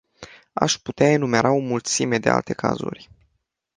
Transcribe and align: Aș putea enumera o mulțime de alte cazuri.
Aș 0.53 0.77
putea 0.77 1.11
enumera 1.11 1.51
o 1.51 1.59
mulțime 1.59 2.17
de 2.17 2.29
alte 2.29 2.53
cazuri. 2.53 3.09